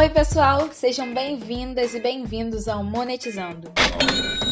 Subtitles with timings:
[0.00, 3.70] Oi, pessoal, sejam bem-vindas e bem-vindos ao Monetizando.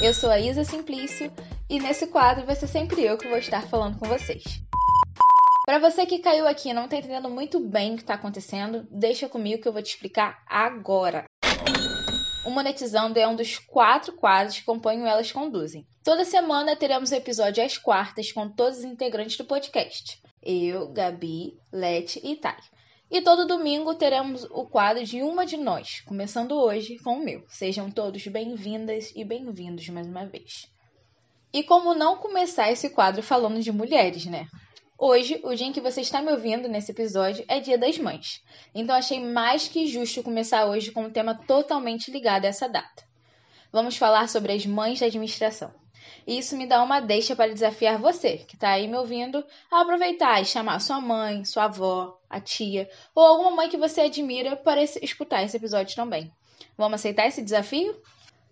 [0.02, 1.32] Eu sou a Isa Simplício
[1.70, 4.60] e nesse quadro vai ser sempre eu que vou estar falando com vocês.
[5.64, 8.86] Para você que caiu aqui e não está entendendo muito bem o que está acontecendo,
[8.90, 11.24] deixa comigo que eu vou te explicar agora.
[12.44, 15.86] O Monetizando é um dos quatro quadros que compõem o Elas Conduzem.
[16.04, 20.20] Toda semana teremos um episódio às quartas com todos os integrantes do podcast.
[20.42, 22.58] Eu, Gabi, Lete e Thay.
[23.10, 27.42] E todo domingo teremos o quadro de uma de nós, começando hoje com o meu.
[27.48, 30.70] Sejam todos bem-vindas e bem-vindos mais uma vez.
[31.50, 34.46] E como não começar esse quadro falando de mulheres, né?
[34.98, 38.42] Hoje, o dia em que você está me ouvindo nesse episódio é Dia das Mães.
[38.74, 43.08] Então achei mais que justo começar hoje com um tema totalmente ligado a essa data.
[43.72, 45.72] Vamos falar sobre as mães da administração.
[46.26, 49.80] E isso me dá uma deixa para desafiar você, que está aí me ouvindo, a
[49.80, 54.56] aproveitar e chamar sua mãe, sua avó, a tia ou alguma mãe que você admira
[54.56, 56.30] para escutar esse episódio também.
[56.76, 57.96] Vamos aceitar esse desafio?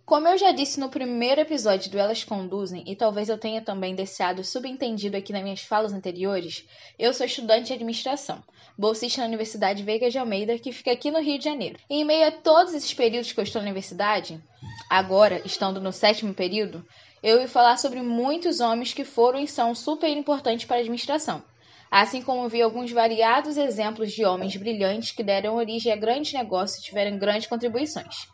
[0.07, 3.93] Como eu já disse no primeiro episódio do Elas Conduzem, e talvez eu tenha também
[3.93, 6.65] deixado subentendido aqui nas minhas falas anteriores,
[6.97, 8.41] eu sou estudante de administração,
[8.79, 11.81] bolsista na Universidade Veiga de Almeida, que fica aqui no Rio de Janeiro.
[11.91, 14.41] E em meio a todos esses períodos que eu estou na universidade,
[14.89, 16.87] agora estando no sétimo período,
[17.27, 21.43] eu ouvi falar sobre muitos homens que foram e são super importantes para a administração.
[21.91, 26.79] Assim como vi alguns variados exemplos de homens brilhantes que deram origem a grandes negócios
[26.79, 28.29] e tiveram grandes contribuições.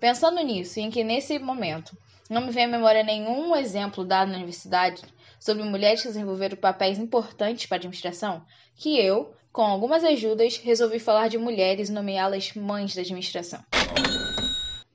[0.00, 1.94] Pensando nisso, e em que nesse momento
[2.30, 5.02] não me vem à memória nenhum exemplo dado na universidade
[5.38, 8.42] sobre mulheres que desenvolveram papéis importantes para a administração,
[8.76, 13.62] que eu, com algumas ajudas, resolvi falar de mulheres e nomeá-las mães da administração.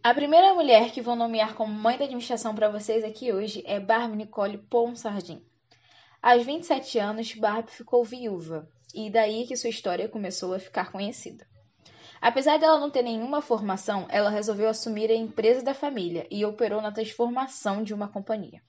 [0.04, 3.80] A primeira mulher que vou nomear como mãe da administração para vocês aqui hoje é
[3.80, 5.42] Barbie Nicole Ponsardin.
[6.22, 11.48] Aos 27 anos, Barbie ficou viúva, e daí que sua história começou a ficar conhecida.
[12.20, 16.82] Apesar dela não ter nenhuma formação, ela resolveu assumir a empresa da família e operou
[16.82, 18.62] na transformação de uma companhia.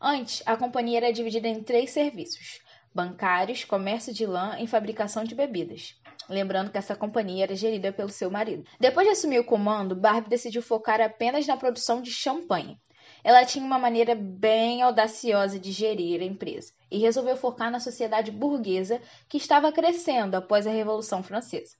[0.00, 2.62] Antes, a companhia era dividida em três serviços:
[2.94, 5.94] bancários, comércio de lã e fabricação de bebidas.
[6.28, 8.64] Lembrando que essa companhia era gerida pelo seu marido.
[8.80, 12.78] Depois de assumir o comando, Barbie decidiu focar apenas na produção de champanhe.
[13.22, 18.30] Ela tinha uma maneira bem audaciosa de gerir a empresa e resolveu focar na sociedade
[18.30, 21.76] burguesa que estava crescendo após a Revolução Francesa.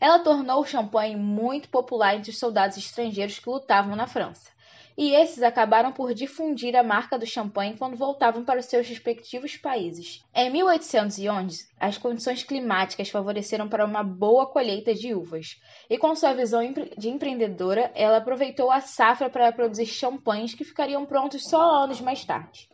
[0.00, 4.50] Ela tornou o champanhe muito popular entre os soldados estrangeiros que lutavam na França
[4.98, 9.56] e esses acabaram por difundir a marca do champanhe quando voltavam para os seus respectivos
[9.56, 10.24] países.
[10.34, 16.34] Em 1811, as condições climáticas favoreceram para uma boa colheita de uvas, e com sua
[16.34, 16.60] visão
[16.96, 22.24] de empreendedora, ela aproveitou a safra para produzir champanhes que ficariam prontos só anos mais
[22.24, 22.68] tarde.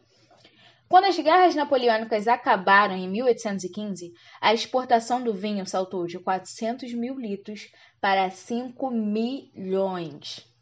[0.88, 7.18] Quando as guerras napoleônicas acabaram em 1815, a exportação do vinho saltou de 400 mil
[7.18, 7.70] litros
[8.00, 10.53] para 5 milhões.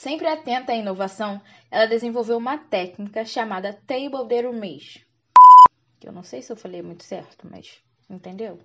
[0.00, 5.06] Sempre atenta à inovação, ela desenvolveu uma técnica chamada Table de Rumage.
[6.00, 8.58] Que eu não sei se eu falei muito certo, mas entendeu?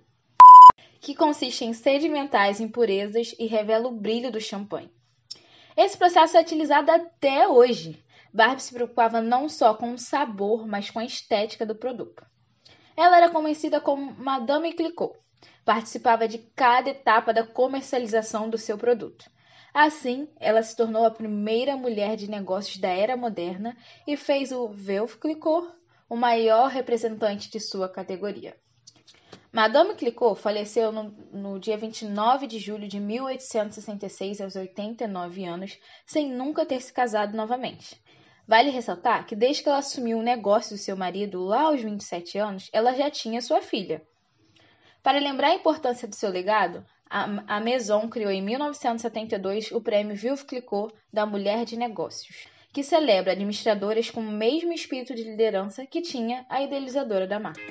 [0.98, 4.90] Que consiste em sedimentar as impurezas e revela o brilho do champanhe.
[5.76, 8.02] Esse processo é utilizado até hoje.
[8.32, 12.24] Barbie se preocupava não só com o sabor, mas com a estética do produto.
[12.96, 15.18] Ela era conhecida como Madame Clicquot.
[15.66, 19.35] Participava de cada etapa da comercialização do seu produto.
[19.78, 23.76] Assim, ela se tornou a primeira mulher de negócios da era moderna
[24.06, 25.70] e fez o Veuve Clicquot
[26.08, 28.56] o maior representante de sua categoria.
[29.52, 36.32] Madame Clicquot faleceu no, no, dia 29 de julho de 1866, aos 89 anos, sem
[36.32, 38.02] nunca ter se casado novamente.
[38.48, 42.38] Vale ressaltar que desde que ela assumiu o negócio do seu marido, lá aos 27
[42.38, 44.00] anos, ela já tinha sua filha.
[45.02, 50.44] Para lembrar a importância do seu legado, a Maison criou em 1972 o prêmio Veuve
[50.44, 56.02] Clicquot da Mulher de Negócios, que celebra administradoras com o mesmo espírito de liderança que
[56.02, 57.62] tinha a idealizadora da marca.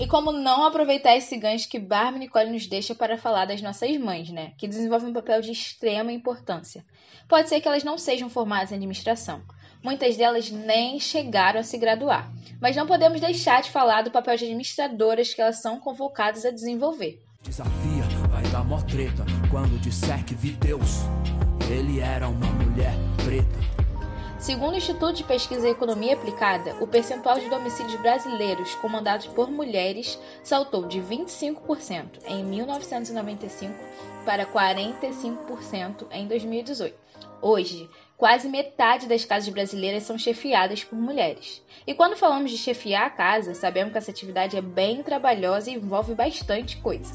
[0.00, 3.98] E como não aproveitar esse gancho que Barbie Nicole nos deixa para falar das nossas
[3.98, 4.52] mães, né?
[4.56, 6.86] Que desenvolvem um papel de extrema importância.
[7.28, 9.42] Pode ser que elas não sejam formadas em administração,
[9.82, 12.30] Muitas delas nem chegaram a se graduar.
[12.60, 16.50] Mas não podemos deixar de falar do papel de administradoras que elas são convocadas a
[16.50, 17.22] desenvolver.
[17.42, 21.02] Desafia, vai dar mó treta quando disser que vi Deus.
[21.70, 22.92] Ele era uma mulher
[23.24, 23.78] preta.
[24.38, 29.50] Segundo o Instituto de Pesquisa em Economia Aplicada, o percentual de domicílios brasileiros comandados por
[29.50, 33.74] mulheres saltou de 25% em 1995
[34.24, 36.94] para 45% em 2018.
[37.42, 37.88] Hoje,
[38.18, 41.62] quase metade das casas brasileiras são chefiadas por mulheres.
[41.86, 45.74] E quando falamos de chefiar a casa, sabemos que essa atividade é bem trabalhosa e
[45.74, 47.14] envolve bastante coisa.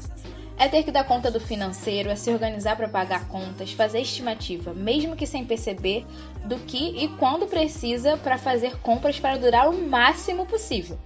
[0.56, 4.72] É ter que dar conta do financeiro, é se organizar para pagar contas, fazer estimativa,
[4.72, 6.06] mesmo que sem perceber,
[6.46, 10.98] do que e quando precisa para fazer compras para durar o máximo possível.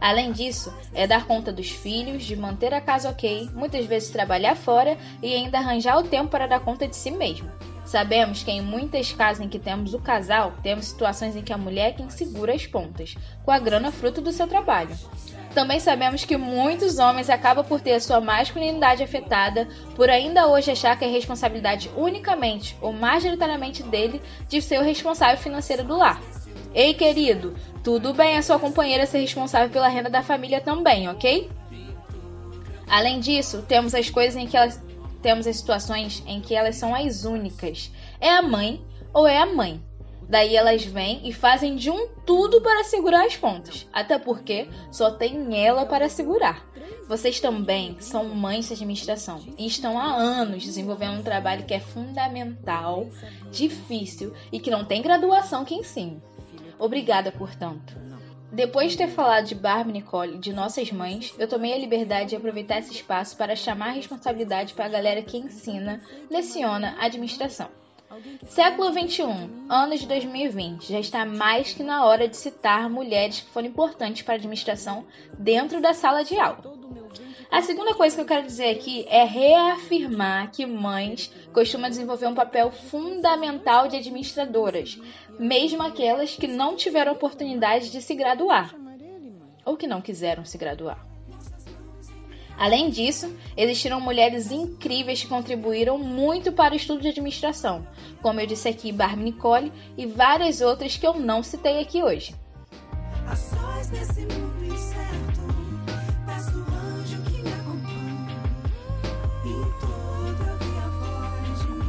[0.00, 4.56] Além disso, é dar conta dos filhos, de manter a casa ok, muitas vezes trabalhar
[4.56, 7.54] fora e ainda arranjar o tempo para dar conta de si mesma.
[7.86, 11.56] Sabemos que em muitas casas em que temos o casal, temos situações em que a
[11.56, 14.94] mulher é quem segura as pontas, com a grana fruto do seu trabalho.
[15.54, 20.72] Também sabemos que muitos homens acabam por ter a sua masculinidade afetada, por ainda hoje
[20.72, 26.20] achar que é responsabilidade unicamente ou majoritariamente dele de ser o responsável financeiro do lar.
[26.74, 27.54] Ei, querido,
[27.84, 31.48] tudo bem a sua companheira ser responsável pela renda da família também, ok?
[32.88, 34.84] Além disso, temos as coisas em que elas
[35.26, 37.90] temos as situações em que elas são as únicas.
[38.20, 38.80] É a mãe
[39.12, 39.82] ou é a mãe.
[40.28, 45.10] Daí elas vêm e fazem de um tudo para segurar as pontas, até porque só
[45.10, 46.64] tem ela para segurar.
[47.08, 51.80] Vocês também são mães de administração e estão há anos desenvolvendo um trabalho que é
[51.80, 53.08] fundamental,
[53.50, 56.22] difícil e que não tem graduação que ensine.
[56.78, 57.96] Obrigada, portanto.
[58.52, 62.36] Depois de ter falado de Barbie Nicole de nossas mães, eu tomei a liberdade de
[62.36, 66.00] aproveitar esse espaço para chamar a responsabilidade para a galera que ensina,
[66.30, 67.68] leciona administração.
[68.46, 73.50] Século XXI, anos de 2020, já está mais que na hora de citar mulheres que
[73.50, 75.04] foram importantes para a administração
[75.38, 76.75] dentro da sala de aula.
[77.50, 82.34] A segunda coisa que eu quero dizer aqui é reafirmar que mães costumam desenvolver um
[82.34, 85.00] papel fundamental de administradoras,
[85.38, 88.74] mesmo aquelas que não tiveram oportunidade de se graduar
[89.64, 91.06] ou que não quiseram se graduar.
[92.58, 97.86] Além disso, existiram mulheres incríveis que contribuíram muito para o estudo de administração,
[98.22, 102.34] como eu disse aqui, Barbie Nicole e várias outras que eu não citei aqui hoje.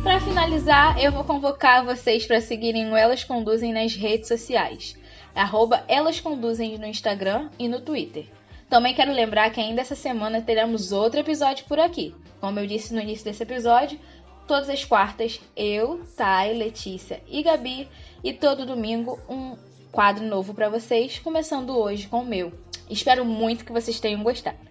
[0.07, 4.95] Para finalizar, eu vou convocar vocês para seguirem o Elas Conduzem nas redes sociais.
[5.35, 8.25] Arroba Elas Conduzem no Instagram e no Twitter.
[8.69, 12.15] Também quero lembrar que ainda essa semana teremos outro episódio por aqui.
[12.39, 13.99] Como eu disse no início desse episódio,
[14.47, 17.89] todas as quartas, eu, Thay, Letícia e Gabi,
[18.23, 19.57] e todo domingo um
[19.91, 22.53] quadro novo para vocês, começando hoje com o meu.
[22.89, 24.66] Espero muito que vocês tenham gostado.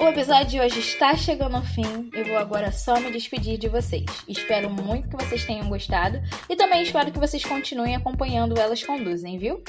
[0.00, 2.08] O episódio de hoje está chegando ao fim.
[2.12, 4.04] Eu vou agora só me despedir de vocês.
[4.28, 9.38] Espero muito que vocês tenham gostado e também espero que vocês continuem acompanhando Elas Conduzem,
[9.38, 9.60] viu?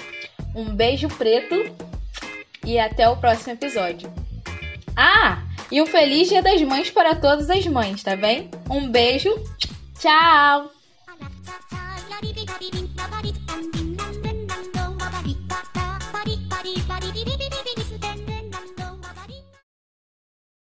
[0.56, 1.56] Um beijo preto
[2.64, 4.14] e até o próximo episódio.
[4.96, 5.42] Ah,
[5.72, 8.52] e um feliz Dia das Mães para todas as mães, tá bem?
[8.70, 9.34] Um beijo,
[10.00, 10.79] tchau!